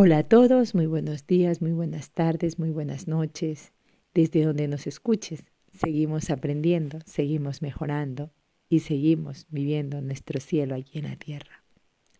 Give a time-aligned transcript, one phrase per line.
[0.00, 3.72] Hola a todos, muy buenos días, muy buenas tardes, muy buenas noches,
[4.14, 5.42] desde donde nos escuches.
[5.76, 8.30] Seguimos aprendiendo, seguimos mejorando
[8.68, 11.64] y seguimos viviendo nuestro cielo aquí en la tierra.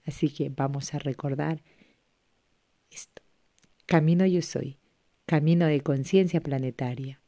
[0.05, 1.63] Así que vamos a recordar
[2.91, 3.23] esto.
[3.87, 4.77] Camino yo soy,
[5.25, 7.21] camino de conciencia planetaria.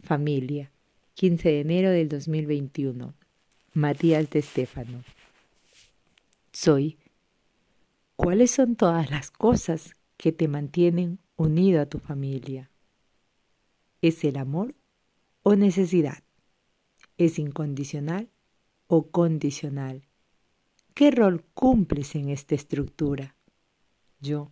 [0.00, 0.72] Familia,
[1.14, 3.14] 15 de enero del 2021.
[3.72, 5.04] Matías de Estéfano.
[6.50, 6.98] Soy
[8.16, 12.70] ¿Cuáles son todas las cosas que te mantienen unido a tu familia?
[14.00, 14.74] ¿Es el amor
[15.42, 16.24] o necesidad?
[17.18, 18.30] ¿Es incondicional
[18.86, 20.08] o condicional?
[20.94, 23.36] ¿Qué rol cumples en esta estructura?
[24.18, 24.50] Yo,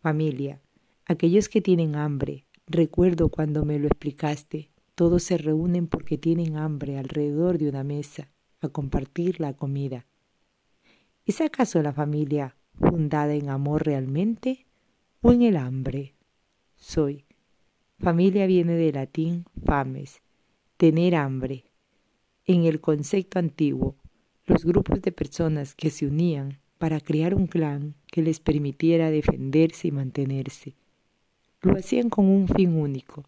[0.00, 0.60] familia,
[1.06, 6.98] aquellos que tienen hambre, recuerdo cuando me lo explicaste, todos se reúnen porque tienen hambre
[6.98, 8.30] alrededor de una mesa
[8.60, 10.06] a compartir la comida.
[11.24, 14.66] ¿Es acaso la familia fundada en amor realmente
[15.20, 16.14] o en el hambre.
[16.76, 17.24] Soy.
[17.98, 20.20] Familia viene del latín fames,
[20.76, 21.64] tener hambre.
[22.44, 23.96] En el concepto antiguo,
[24.46, 29.88] los grupos de personas que se unían para crear un clan que les permitiera defenderse
[29.88, 30.74] y mantenerse,
[31.62, 33.24] lo hacían con un fin único,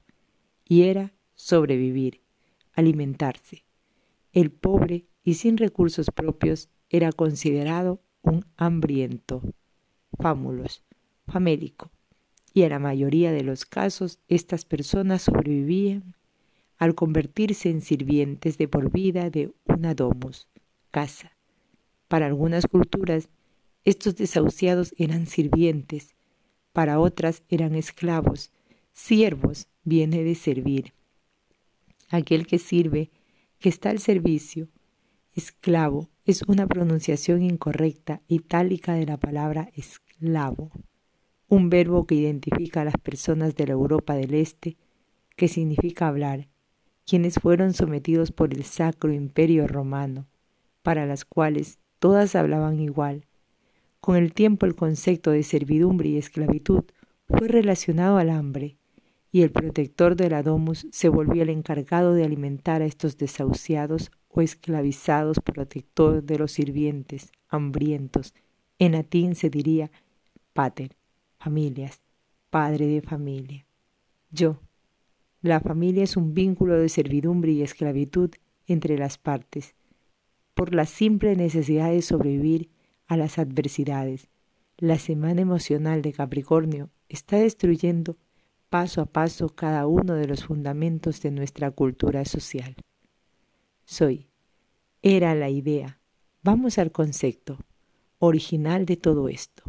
[0.69, 2.20] y era sobrevivir,
[2.75, 3.64] alimentarse.
[4.33, 9.42] El pobre y sin recursos propios era considerado un hambriento,
[10.19, 10.82] fámulos,
[11.27, 11.91] famélico,
[12.52, 16.14] y en la mayoría de los casos estas personas sobrevivían
[16.77, 20.48] al convertirse en sirvientes de por vida de una domus,
[20.91, 21.32] casa.
[22.08, 23.28] Para algunas culturas,
[23.84, 26.14] estos desahuciados eran sirvientes,
[26.72, 28.50] para otras eran esclavos,
[28.92, 30.92] siervos viene de servir.
[32.08, 33.10] Aquel que sirve,
[33.58, 34.69] que está al servicio,
[35.34, 40.72] esclavo, es una pronunciación incorrecta itálica de la palabra esclavo,
[41.48, 44.77] un verbo que identifica a las personas de la Europa del Este,
[45.36, 46.48] que significa hablar,
[47.06, 50.26] quienes fueron sometidos por el Sacro Imperio Romano,
[50.82, 53.26] para las cuales todas hablaban igual.
[54.00, 56.82] Con el tiempo el concepto de servidumbre y esclavitud
[57.28, 58.78] fue relacionado al hambre,
[59.31, 64.10] y el protector de la domus se volvió el encargado de alimentar a estos desahuciados
[64.36, 68.34] o esclavizados protector de los sirvientes, hambrientos.
[68.78, 69.91] En latín se diría
[70.52, 70.94] pater,
[71.38, 72.02] familias,
[72.50, 73.66] padre de familia.
[74.30, 74.60] Yo.
[75.41, 78.30] La familia es un vínculo de servidumbre y esclavitud
[78.66, 79.75] entre las partes,
[80.54, 82.69] por la simple necesidad de sobrevivir
[83.06, 84.28] a las adversidades.
[84.76, 88.16] La semana emocional de Capricornio está destruyendo
[88.69, 92.76] paso a paso cada uno de los fundamentos de nuestra cultura social.
[93.88, 94.26] Soy.
[95.00, 96.00] Era la idea.
[96.42, 97.56] Vamos al concepto
[98.19, 99.62] original de todo esto.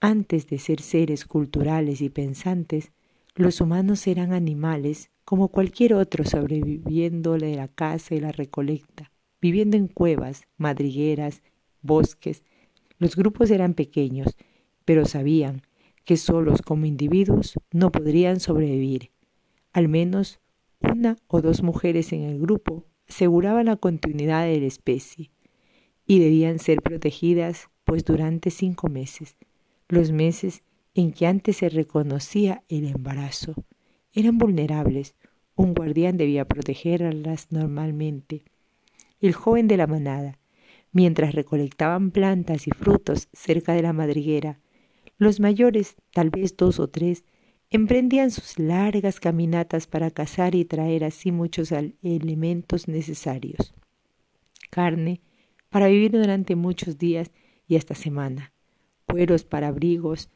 [0.00, 2.92] Antes de ser seres culturales y pensantes,
[3.34, 9.76] los humanos eran animales como cualquier otro sobreviviendo de la caza y la recolecta, viviendo
[9.76, 11.42] en cuevas, madrigueras,
[11.82, 12.42] bosques.
[12.96, 14.34] Los grupos eran pequeños,
[14.86, 15.60] pero sabían
[16.06, 19.10] que solos como individuos no podrían sobrevivir.
[19.74, 20.40] Al menos
[20.80, 25.32] una o dos mujeres en el grupo aseguraban la continuidad de la especie
[26.06, 29.36] y debían ser protegidas pues durante cinco meses,
[29.88, 30.62] los meses
[30.94, 33.54] en que antes se reconocía el embarazo.
[34.12, 35.16] Eran vulnerables,
[35.56, 38.44] un guardián debía protegerlas normalmente.
[39.20, 40.38] El joven de la manada,
[40.92, 44.60] mientras recolectaban plantas y frutos cerca de la madriguera,
[45.18, 47.24] los mayores, tal vez dos o tres,
[47.70, 51.72] emprendían sus largas caminatas para cazar y traer así muchos
[52.02, 53.72] elementos necesarios.
[54.70, 55.20] Carne
[55.68, 57.30] para vivir durante muchos días
[57.68, 58.52] y hasta semana,
[59.06, 60.30] cueros para abrigos,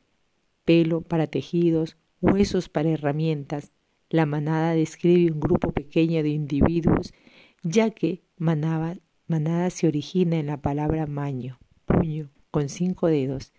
[0.64, 3.72] pelo para tejidos, huesos para herramientas.
[4.10, 7.12] La manada describe un grupo pequeño de individuos,
[7.64, 13.52] ya que manada se origina en la palabra maño, puño, con cinco dedos.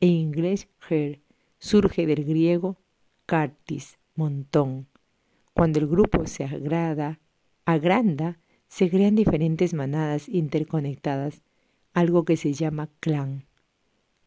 [0.00, 1.20] En inglés, her,
[1.58, 2.78] surge del griego
[3.30, 4.88] cartis, montón.
[5.54, 7.20] Cuando el grupo se agrada,
[7.64, 11.44] agranda, se crean diferentes manadas interconectadas,
[11.92, 13.46] algo que se llama clan.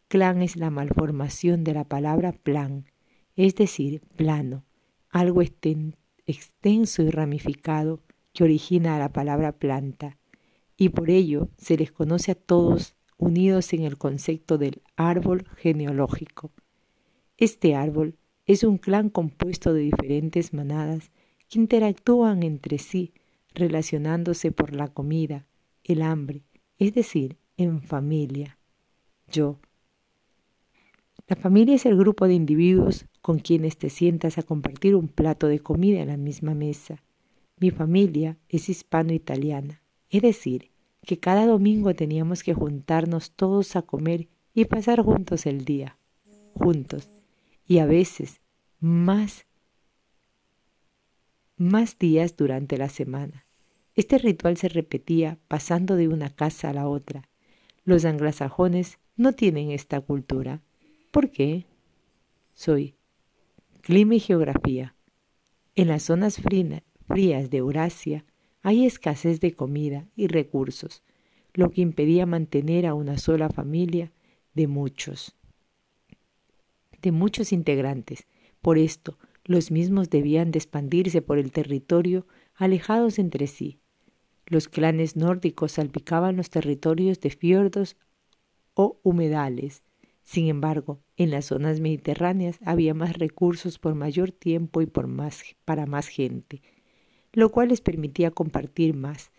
[0.07, 2.85] Clan es la malformación de la palabra plan,
[3.35, 4.63] es decir, plano,
[5.09, 7.99] algo extenso y ramificado
[8.31, 10.17] que origina la palabra planta,
[10.77, 16.51] y por ello se les conoce a todos unidos en el concepto del árbol genealógico.
[17.35, 18.15] Este árbol
[18.45, 21.11] es un clan compuesto de diferentes manadas
[21.49, 23.13] que interactúan entre sí,
[23.53, 25.47] relacionándose por la comida,
[25.83, 26.43] el hambre,
[26.77, 28.57] es decir, en familia.
[29.31, 29.59] Yo.
[31.27, 35.47] La familia es el grupo de individuos con quienes te sientas a compartir un plato
[35.47, 37.01] de comida en la misma mesa.
[37.59, 40.71] Mi familia es hispano-italiana, es decir,
[41.05, 45.97] que cada domingo teníamos que juntarnos todos a comer y pasar juntos el día,
[46.53, 47.09] juntos,
[47.65, 48.41] y a veces
[48.79, 49.45] más,
[51.57, 53.45] más días durante la semana.
[53.95, 57.29] Este ritual se repetía pasando de una casa a la otra.
[57.85, 60.61] Los anglosajones no tienen esta cultura.
[61.11, 61.65] ¿Por qué?
[62.53, 62.95] Soy
[63.81, 64.95] clima y geografía.
[65.75, 68.25] En las zonas frías de Eurasia
[68.61, 71.03] hay escasez de comida y recursos,
[71.53, 74.11] lo que impedía mantener a una sola familia
[74.53, 75.35] de muchos,
[77.03, 78.25] de muchos integrantes.
[78.61, 83.79] Por esto, los mismos debían de expandirse por el territorio alejados entre sí.
[84.47, 87.97] Los clanes nórdicos salpicaban los territorios de fiordos
[88.73, 89.83] o humedales.
[90.23, 95.43] Sin embargo, en las zonas mediterráneas había más recursos por mayor tiempo y por más,
[95.65, 96.61] para más gente,
[97.33, 99.31] lo cual les permitía compartir más.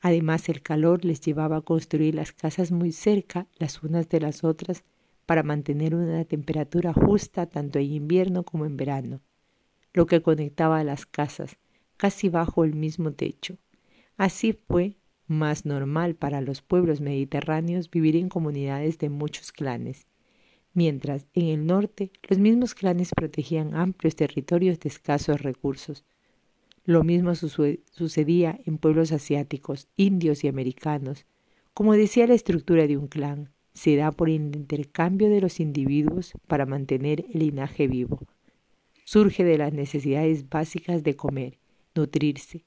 [0.00, 4.42] Además, el calor les llevaba a construir las casas muy cerca las unas de las
[4.42, 4.84] otras
[5.26, 9.20] para mantener una temperatura justa tanto en invierno como en verano,
[9.92, 11.56] lo que conectaba las casas
[11.96, 13.56] casi bajo el mismo techo.
[14.16, 20.06] Así fue más normal para los pueblos mediterráneos vivir en comunidades de muchos clanes,
[20.72, 26.04] mientras en el norte los mismos clanes protegían amplios territorios de escasos recursos.
[26.84, 31.24] Lo mismo sucedía en pueblos asiáticos, indios y americanos.
[31.72, 36.32] Como decía la estructura de un clan, se da por el intercambio de los individuos
[36.46, 38.20] para mantener el linaje vivo.
[39.04, 41.58] Surge de las necesidades básicas de comer,
[41.94, 42.64] nutrirse.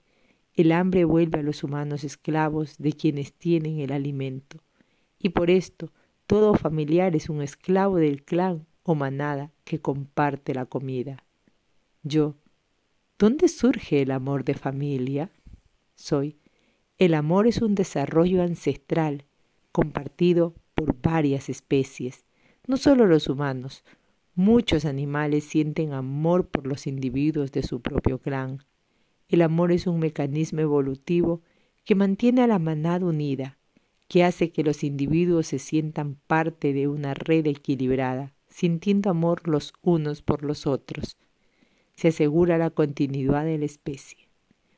[0.54, 4.58] El hambre vuelve a los humanos esclavos de quienes tienen el alimento.
[5.18, 5.92] Y por esto,
[6.28, 11.24] todo familiar es un esclavo del clan o manada que comparte la comida.
[12.04, 12.36] Yo,
[13.20, 15.32] ¿Dónde surge el amor de familia?
[15.96, 16.38] Soy.
[17.00, 19.26] El amor es un desarrollo ancestral
[19.72, 22.24] compartido por varias especies,
[22.68, 23.84] no solo los humanos.
[24.36, 28.64] Muchos animales sienten amor por los individuos de su propio clan.
[29.28, 31.42] El amor es un mecanismo evolutivo
[31.84, 33.58] que mantiene a la manada unida,
[34.08, 39.74] que hace que los individuos se sientan parte de una red equilibrada, sintiendo amor los
[39.82, 41.18] unos por los otros
[41.98, 44.30] se asegura la continuidad de la especie.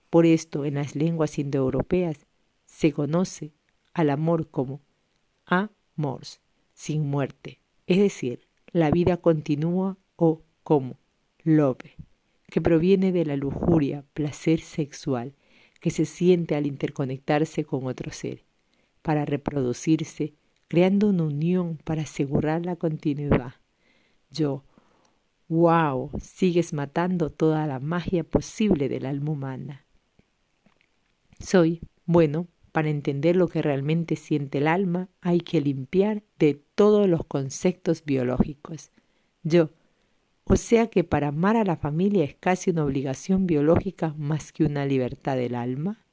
[0.10, 2.26] Por esto, en las lenguas indoeuropeas
[2.66, 3.52] se conoce
[3.94, 4.82] al amor como
[6.74, 10.98] sin muerte, es decir, la vida continúa o como
[11.44, 11.96] love,
[12.48, 15.34] que proviene de la lujuria, placer sexual,
[15.80, 18.44] que se siente al interconectarse con otro ser,
[19.02, 20.34] para reproducirse,
[20.68, 23.54] creando una unión para asegurar la continuidad.
[24.30, 24.64] Yo,
[25.50, 26.12] ¡Wow!
[26.22, 29.84] Sigues matando toda la magia posible del alma humana.
[31.40, 37.08] Soy, bueno, para entender lo que realmente siente el alma hay que limpiar de todos
[37.08, 38.92] los conceptos biológicos.
[39.44, 39.70] Yo,
[40.44, 44.64] o sea que para amar a la familia es casi una obligación biológica más que
[44.64, 46.06] una libertad del alma.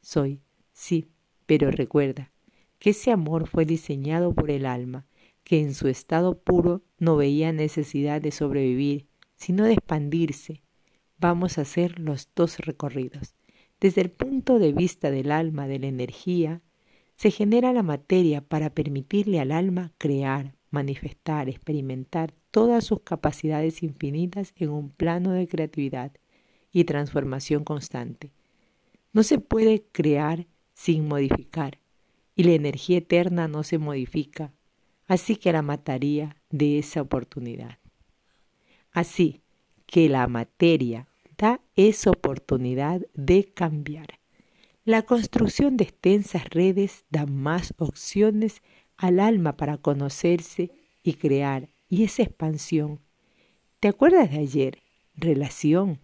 [0.00, 0.40] Soy,
[0.72, 1.08] sí,
[1.46, 2.30] pero recuerda
[2.78, 5.06] que ese amor fue diseñado por el alma
[5.44, 10.62] que en su estado puro no veía necesidad de sobrevivir, sino de expandirse.
[11.18, 13.37] Vamos a hacer los dos recorridos.
[13.80, 16.62] Desde el punto de vista del alma, de la energía,
[17.16, 24.52] se genera la materia para permitirle al alma crear, manifestar, experimentar todas sus capacidades infinitas
[24.56, 26.12] en un plano de creatividad
[26.72, 28.32] y transformación constante.
[29.12, 31.78] No se puede crear sin modificar,
[32.34, 34.52] y la energía eterna no se modifica,
[35.08, 37.78] así que la mataría de esa oportunidad.
[38.92, 39.42] Así
[39.86, 41.07] que la materia
[41.76, 44.18] esa oportunidad de cambiar.
[44.84, 48.62] La construcción de extensas redes da más opciones
[48.96, 50.70] al alma para conocerse
[51.02, 53.00] y crear, y esa expansión.
[53.80, 54.78] ¿Te acuerdas de ayer?
[55.14, 56.00] Relación.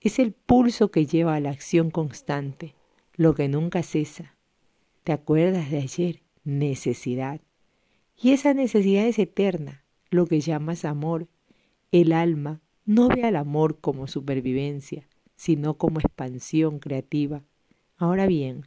[0.00, 2.74] Es el pulso que lleva a la acción constante,
[3.14, 4.36] lo que nunca cesa.
[5.02, 6.22] ¿Te acuerdas de ayer?
[6.44, 7.40] Necesidad.
[8.16, 11.26] Y esa necesidad es eterna, lo que llamas amor.
[11.90, 17.42] El alma no ve al amor como supervivencia, sino como expansión creativa.
[17.96, 18.66] Ahora bien,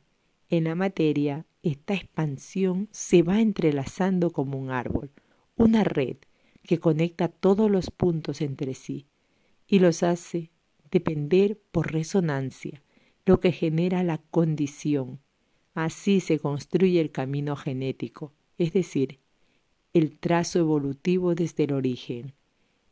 [0.49, 5.11] en la materia, esta expansión se va entrelazando como un árbol,
[5.55, 6.17] una red
[6.63, 9.07] que conecta todos los puntos entre sí
[9.67, 10.51] y los hace
[10.91, 12.81] depender por resonancia,
[13.25, 15.19] lo que genera la condición.
[15.73, 19.19] Así se construye el camino genético, es decir,
[19.93, 22.33] el trazo evolutivo desde el origen,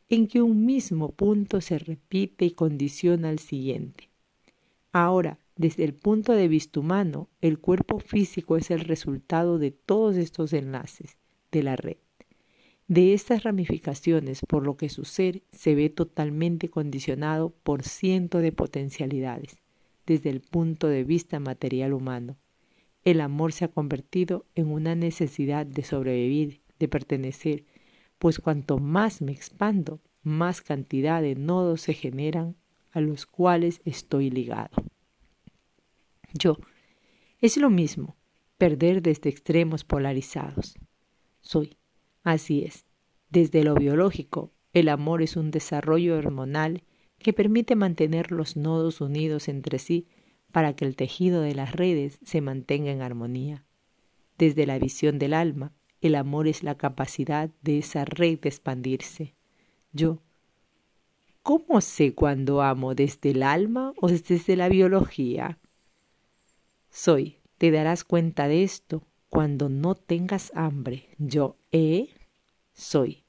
[0.08, 4.08] en que un mismo punto se repite y condiciona al siguiente.
[4.92, 10.16] Ahora, desde el punto de vista humano, el cuerpo físico es el resultado de todos
[10.16, 11.18] estos enlaces
[11.52, 11.96] de la red.
[12.86, 18.52] De estas ramificaciones, por lo que su ser se ve totalmente condicionado por cientos de
[18.52, 19.58] potencialidades,
[20.06, 22.38] desde el punto de vista material humano.
[23.04, 27.64] El amor se ha convertido en una necesidad de sobrevivir, de pertenecer,
[28.18, 32.56] pues cuanto más me expando, más cantidad de nodos se generan
[32.92, 34.70] a los cuales estoy ligado.
[36.34, 36.56] Yo.
[37.40, 38.16] Es lo mismo,
[38.56, 40.74] perder desde extremos polarizados.
[41.40, 41.76] Soy.
[42.24, 42.84] Así es.
[43.30, 46.82] Desde lo biológico, el amor es un desarrollo hormonal
[47.18, 50.08] que permite mantener los nodos unidos entre sí
[50.52, 53.64] para que el tejido de las redes se mantenga en armonía.
[54.36, 59.34] Desde la visión del alma, el amor es la capacidad de esa red de expandirse.
[59.92, 60.22] Yo,
[61.42, 65.58] ¿cómo sé cuando amo desde el alma o desde la biología?
[66.90, 71.08] Soy, te darás cuenta de esto cuando no tengas hambre.
[71.18, 72.08] Yo, ¿eh?
[72.72, 73.24] Soy.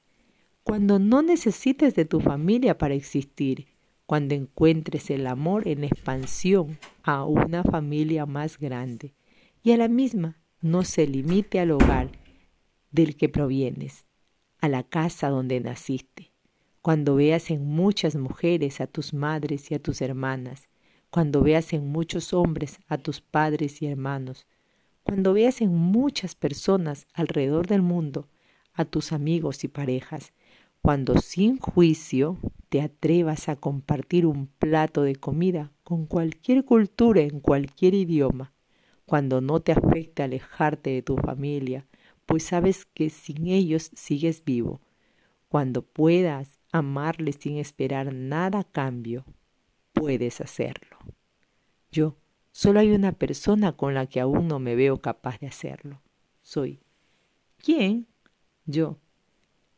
[0.62, 3.66] Cuando no necesites de tu familia para existir,
[4.06, 9.14] cuando encuentres el amor en expansión a una familia más grande
[9.62, 12.19] y a la misma no se limite al hogar
[12.90, 14.04] del que provienes,
[14.60, 16.32] a la casa donde naciste,
[16.82, 20.68] cuando veas en muchas mujeres a tus madres y a tus hermanas,
[21.10, 24.46] cuando veas en muchos hombres a tus padres y hermanos,
[25.02, 28.28] cuando veas en muchas personas alrededor del mundo
[28.72, 30.32] a tus amigos y parejas,
[30.82, 37.40] cuando sin juicio te atrevas a compartir un plato de comida con cualquier cultura en
[37.40, 38.52] cualquier idioma,
[39.04, 41.86] cuando no te afecte alejarte de tu familia,
[42.30, 44.80] pues sabes que sin ellos sigues vivo,
[45.48, 49.24] cuando puedas amarles sin esperar nada a cambio,
[49.92, 50.96] puedes hacerlo.
[51.90, 52.18] Yo,
[52.52, 56.02] solo hay una persona con la que aún no me veo capaz de hacerlo.
[56.40, 56.78] Soy.
[57.58, 58.06] ¿Quién?
[58.64, 59.00] Yo.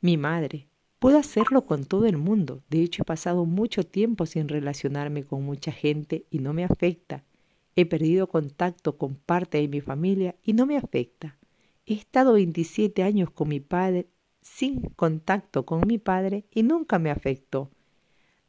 [0.02, 0.68] Mi madre.
[0.98, 2.62] Puedo hacerlo con todo el mundo.
[2.68, 7.24] De hecho, he pasado mucho tiempo sin relacionarme con mucha gente y no me afecta.
[7.76, 11.38] He perdido contacto con parte de mi familia y no me afecta.
[11.84, 14.06] He estado 27 años con mi padre
[14.40, 17.70] sin contacto con mi padre y nunca me afectó.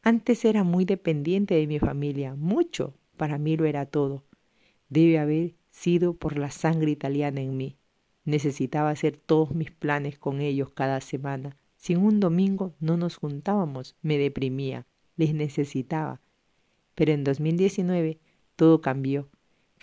[0.01, 4.23] Antes era muy dependiente de mi familia, mucho, para mí lo era todo.
[4.89, 7.77] Debe haber sido por la sangre italiana en mí.
[8.25, 11.57] Necesitaba hacer todos mis planes con ellos cada semana.
[11.77, 14.85] Sin un domingo no nos juntábamos, me deprimía,
[15.15, 16.21] les necesitaba.
[16.95, 18.19] Pero en 2019
[18.55, 19.29] todo cambió.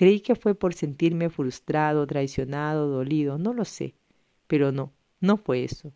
[0.00, 3.92] Creí que fue por sentirme frustrado, traicionado, dolido, no lo sé.
[4.47, 5.92] Pero no, no fue eso.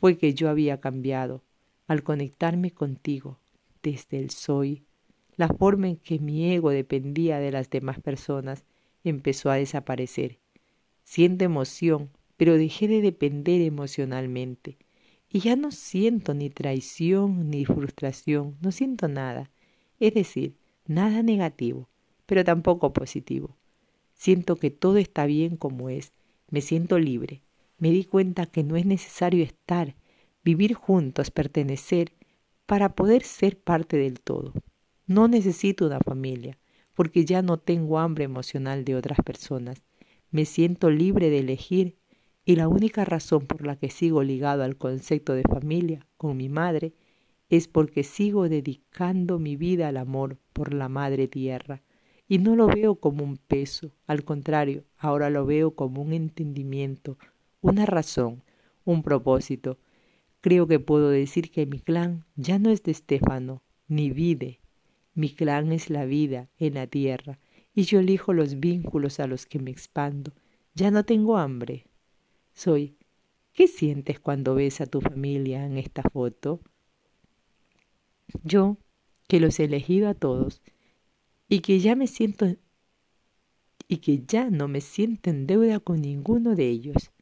[0.00, 1.44] Fue que yo había cambiado
[1.86, 3.38] al conectarme contigo,
[3.84, 4.82] desde el soy,
[5.36, 8.64] la forma en que mi ego dependía de las demás personas
[9.04, 10.40] empezó a desaparecer.
[11.04, 14.76] Siento emoción, pero dejé de depender emocionalmente.
[15.30, 19.52] Y ya no siento ni traición ni frustración, no siento nada.
[20.00, 20.56] Es decir,
[20.88, 21.88] nada negativo,
[22.26, 23.56] pero tampoco positivo.
[24.14, 26.12] Siento que todo está bien como es,
[26.50, 27.42] me siento libre.
[27.78, 29.94] Me di cuenta que no es necesario estar,
[30.42, 32.12] vivir juntos, pertenecer,
[32.66, 34.52] para poder ser parte del todo.
[35.06, 36.58] No necesito una familia,
[36.94, 39.82] porque ya no tengo hambre emocional de otras personas.
[40.30, 41.96] Me siento libre de elegir
[42.44, 46.48] y la única razón por la que sigo ligado al concepto de familia con mi
[46.48, 46.94] madre
[47.48, 51.82] es porque sigo dedicando mi vida al amor por la madre tierra
[52.28, 57.18] y no lo veo como un peso, al contrario, ahora lo veo como un entendimiento,
[57.60, 58.42] una razón,
[58.84, 59.78] un propósito,
[60.46, 64.60] Creo que puedo decir que mi clan ya no es de Estefano, ni Vide.
[65.12, 67.40] Mi clan es la vida en la tierra,
[67.74, 70.32] y yo elijo los vínculos a los que me expando.
[70.72, 71.88] Ya no tengo hambre.
[72.54, 72.96] Soy.
[73.52, 76.60] ¿Qué sientes cuando ves a tu familia en esta foto?
[78.44, 78.76] Yo,
[79.26, 80.62] que los he elegido a todos,
[81.48, 82.56] y que ya me siento
[83.88, 87.12] y que ya no me siento en deuda con ninguno de ellos.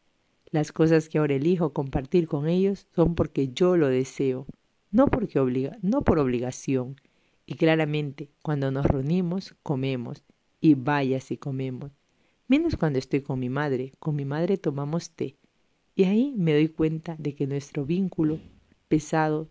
[0.50, 4.46] Las cosas que ahora elijo compartir con ellos son porque yo lo deseo,
[4.90, 6.96] no, porque obliga, no por obligación.
[7.46, 10.24] Y claramente, cuando nos reunimos, comemos,
[10.60, 11.90] y vaya si comemos.
[12.46, 15.36] Menos cuando estoy con mi madre, con mi madre tomamos té.
[15.96, 18.38] Y ahí me doy cuenta de que nuestro vínculo
[18.88, 19.48] pesado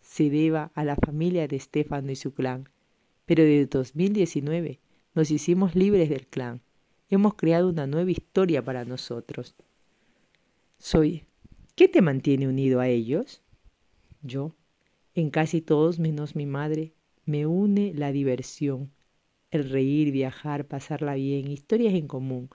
[0.00, 2.68] se deba a la familia de Estefano y su clan.
[3.28, 4.80] Pero desde 2019
[5.14, 6.62] nos hicimos libres del clan.
[7.10, 9.54] Hemos creado una nueva historia para nosotros.
[10.78, 11.26] Soy.
[11.74, 13.42] ¿Qué te mantiene unido a ellos?
[14.22, 14.54] Yo,
[15.14, 16.94] en casi todos menos mi madre,
[17.26, 18.92] me une la diversión,
[19.50, 22.48] el reír, viajar, pasarla bien, historias en común.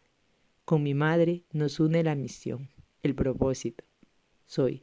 [0.66, 2.70] Con mi madre nos une la misión,
[3.04, 3.84] el propósito.
[4.48, 4.82] Soy.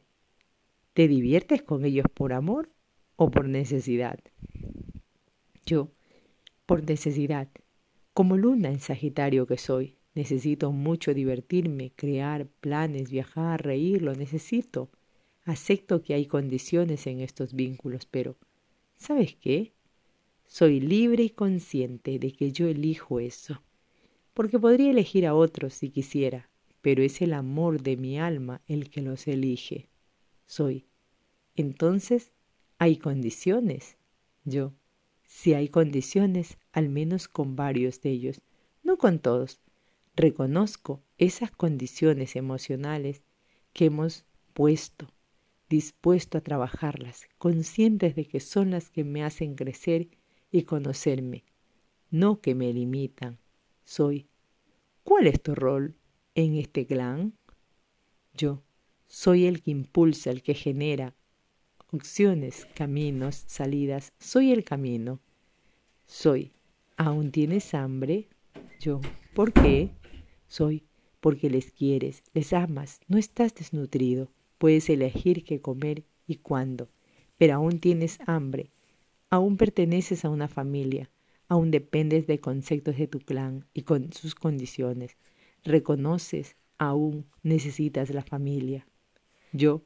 [0.93, 2.69] ¿Te diviertes con ellos por amor
[3.17, 4.19] o por necesidad?
[5.71, 5.89] Yo,
[6.65, 7.47] por necesidad.
[8.13, 14.89] Como luna en Sagitario que soy, necesito mucho divertirme, crear planes, viajar, reír, lo necesito.
[15.45, 18.35] Acepto que hay condiciones en estos vínculos, pero
[18.97, 19.71] ¿sabes qué?
[20.45, 23.63] Soy libre y consciente de que yo elijo eso,
[24.33, 26.49] porque podría elegir a otros si quisiera,
[26.81, 29.87] pero es el amor de mi alma el que los elige.
[30.45, 30.85] Soy.
[31.55, 32.33] Entonces,
[32.77, 33.95] ¿hay condiciones?
[34.43, 34.73] Yo.
[35.33, 38.41] Si hay condiciones, al menos con varios de ellos,
[38.83, 39.61] no con todos.
[40.13, 43.23] Reconozco esas condiciones emocionales
[43.71, 45.07] que hemos puesto,
[45.69, 50.09] dispuesto a trabajarlas, conscientes de que son las que me hacen crecer
[50.51, 51.45] y conocerme,
[52.11, 53.39] no que me limitan.
[53.85, 54.27] Soy.
[55.03, 55.95] ¿Cuál es tu rol
[56.35, 57.33] en este clan?
[58.33, 58.61] Yo.
[59.07, 61.15] Soy el que impulsa, el que genera
[61.91, 64.13] opciones, caminos, salidas.
[64.19, 65.19] Soy el camino.
[66.05, 66.51] Soy.
[66.97, 68.27] ¿Aún tienes hambre?
[68.79, 69.01] Yo.
[69.33, 69.91] ¿Por qué?
[70.47, 70.83] Soy.
[71.19, 74.31] Porque les quieres, les amas, no estás desnutrido.
[74.57, 76.89] Puedes elegir qué comer y cuándo,
[77.37, 78.71] pero aún tienes hambre
[79.31, 81.09] Aún perteneces a una familia,
[81.47, 85.15] aún dependes de conceptos de tu clan y con sus condiciones.
[85.63, 88.85] Reconoces, aún necesitas la familia.
[89.53, 89.83] Yo,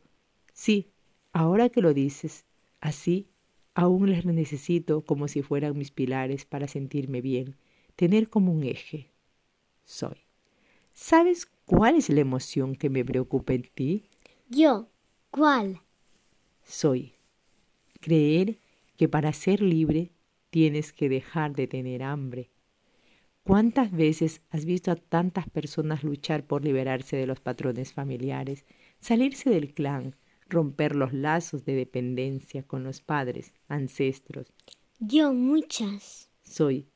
[0.51, 0.89] sí,
[1.35, 2.45] ahora que lo dices,
[2.79, 3.27] así,
[3.73, 7.57] aún les necesito como si fueran mis pilares para sentirme bien,
[7.97, 9.11] tener como un eje.
[9.83, 10.15] Soy.
[10.93, 14.05] ¿Sabes cuál es la emoción que me preocupa en ti?
[14.47, 14.87] Yo,
[15.29, 15.81] ¿cuál?
[16.63, 17.15] Soy.
[17.99, 18.57] Creer
[18.95, 20.13] que para ser libre
[20.51, 22.49] tienes que dejar de tener hambre.
[23.43, 28.63] ¿Cuántas veces has visto a tantas personas luchar por liberarse de los patrones familiares,
[29.01, 30.15] salirse del clan,
[30.47, 34.47] romper los lazos de dependencia con los padres, ancestros?
[34.99, 36.29] Yo muchas.
[36.43, 36.87] Soy.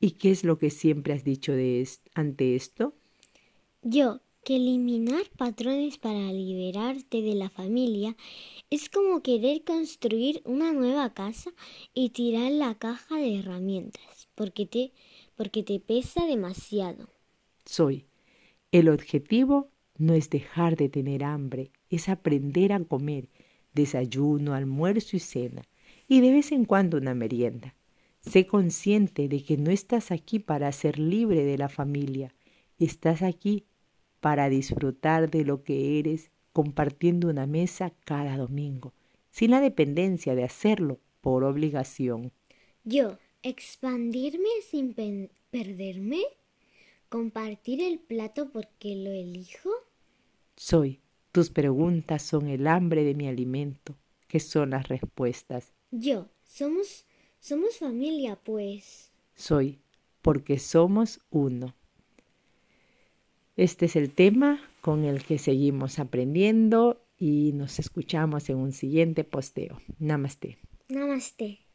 [0.00, 2.94] ¿Y qué es lo que siempre has dicho de ante esto?
[3.82, 8.16] Yo, que eliminar patrones para liberarte de la familia
[8.70, 11.50] es como querer construir una nueva casa
[11.94, 14.92] y tirar la caja de herramientas, porque te,
[15.34, 17.08] porque te pesa demasiado.
[17.64, 18.06] Soy.
[18.70, 23.28] El objetivo no es dejar de tener hambre, es aprender a comer
[23.72, 25.62] desayuno, almuerzo y cena,
[26.08, 27.74] y de vez en cuando una merienda.
[28.20, 32.34] Sé consciente de que no estás aquí para ser libre de la familia,
[32.78, 33.64] estás aquí
[34.20, 38.94] para disfrutar de lo que eres compartiendo una mesa cada domingo,
[39.30, 42.32] sin la dependencia de hacerlo por obligación.
[42.82, 44.94] Yo, expandirme sin
[45.50, 46.22] perderme,
[47.08, 49.70] compartir el plato porque lo elijo.
[50.56, 51.00] Soy,
[51.36, 53.94] tus preguntas son el hambre de mi alimento,
[54.26, 55.74] que son las respuestas.
[55.90, 57.04] Yo, somos,
[57.40, 59.12] somos familia, pues.
[59.34, 59.78] Soy,
[60.22, 61.74] porque somos uno.
[63.54, 69.22] Este es el tema con el que seguimos aprendiendo y nos escuchamos en un siguiente
[69.22, 69.82] posteo.
[69.98, 70.56] Namaste.
[70.88, 71.65] Namaste.